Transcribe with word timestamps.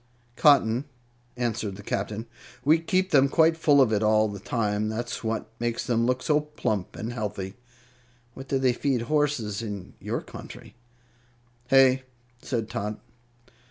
"Cotton," 0.35 0.85
answered 1.37 1.75
the 1.75 1.83
Captain. 1.83 2.25
"We 2.65 2.79
keep 2.79 3.11
them 3.11 3.29
quite 3.29 3.55
full 3.55 3.79
of 3.79 3.93
it 3.93 4.01
all 4.01 4.27
the 4.27 4.39
time. 4.39 4.89
That's 4.89 5.23
what 5.23 5.51
makes 5.59 5.85
them 5.85 6.07
look 6.07 6.23
so 6.23 6.39
plump 6.41 6.95
and 6.95 7.13
healthy. 7.13 7.53
What 8.33 8.47
do 8.47 8.57
they 8.57 8.73
feed 8.73 9.03
horses 9.03 9.61
on 9.61 9.67
in 9.67 9.93
your 9.99 10.21
country?" 10.21 10.73
"Hay," 11.67 12.01
said 12.41 12.67
Tot. 12.67 12.99